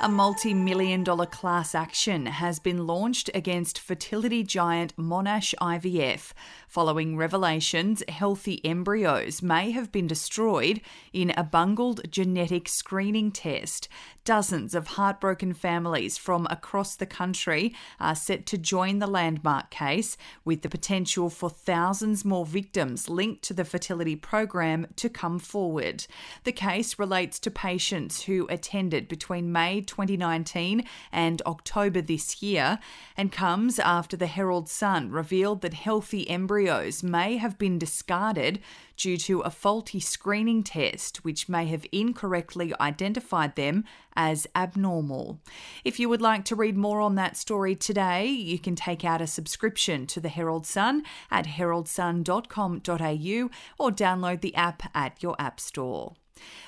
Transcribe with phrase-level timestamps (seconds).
[0.00, 6.32] A multi million dollar class action has been launched against fertility giant Monash IVF
[6.68, 10.80] following revelations healthy embryos may have been destroyed
[11.12, 13.88] in a bungled genetic screening test.
[14.24, 20.18] Dozens of heartbroken families from across the country are set to join the landmark case,
[20.44, 26.06] with the potential for thousands more victims linked to the fertility program to come forward.
[26.44, 32.78] The case relates to patients who attended between May 2019 and October this year
[33.16, 38.60] and comes after the Herald Sun revealed that healthy embryos may have been discarded
[38.96, 45.40] due to a faulty screening test, which may have incorrectly identified them as abnormal.
[45.84, 49.22] If you would like to read more on that story today, you can take out
[49.22, 55.60] a subscription to the Herald Sun at heraldsun.com.au or download the app at your app
[55.60, 56.14] store.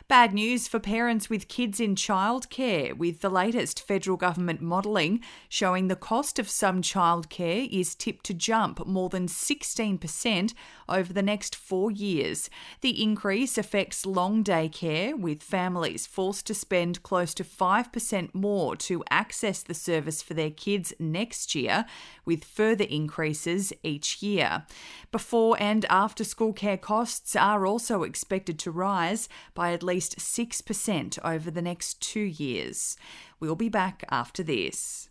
[0.08, 5.88] Bad news for parents with kids in childcare, with the latest federal government modelling showing
[5.88, 10.54] the cost of some childcare is tipped to jump more than 16%
[10.88, 12.50] over the next four years.
[12.80, 18.74] The increase affects long day care, with families forced to spend close to 5% more
[18.76, 21.84] to access the service for their kids next year,
[22.24, 24.66] with further increases each year.
[25.12, 29.28] Before and after school care costs are also expected to rise
[29.60, 32.96] by at least 6% over the next two years.
[33.40, 35.10] We'll be back after this.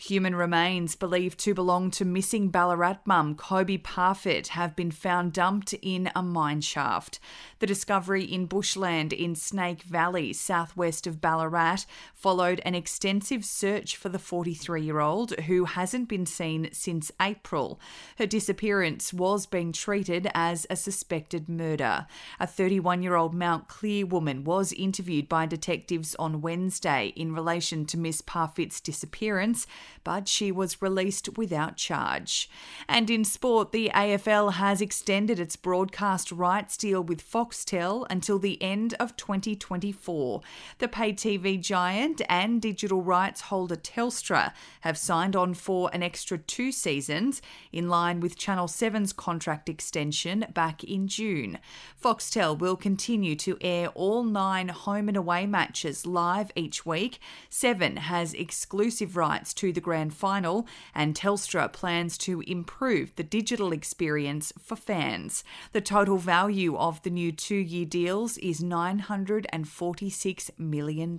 [0.00, 5.72] Human remains believed to belong to missing Ballarat mum Kobie Parfitt have been found dumped
[5.82, 7.18] in a mine shaft.
[7.58, 11.78] The discovery in bushland in Snake Valley, southwest of Ballarat,
[12.14, 17.80] followed an extensive search for the 43 year old who hasn't been seen since April.
[18.18, 22.06] Her disappearance was being treated as a suspected murder.
[22.38, 27.84] A 31 year old Mount Clear woman was interviewed by detectives on Wednesday in relation
[27.86, 29.66] to Miss Parfitt's disappearance
[30.04, 32.48] but she was released without charge.
[32.88, 38.60] And in sport, the AFL has extended its broadcast rights deal with Foxtel until the
[38.62, 40.40] end of 2024.
[40.78, 46.38] The pay TV giant and digital rights holder Telstra have signed on for an extra
[46.38, 51.58] two seasons, in line with Channel 7's contract extension back in June.
[52.02, 57.18] Foxtel will continue to air all nine home and away matches live each week.
[57.48, 63.70] Seven has exclusive rights to the grand final, and Telstra plans to improve the digital
[63.70, 65.44] experience for fans.
[65.70, 71.16] The total value of the new two year deals is $946 million.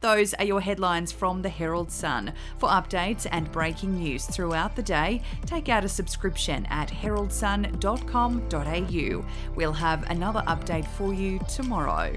[0.00, 2.32] Those are your headlines from the Herald Sun.
[2.56, 9.24] For updates and breaking news throughout the day, take out a subscription at heraldsun.com.au.
[9.54, 12.16] We'll have another update for you tomorrow.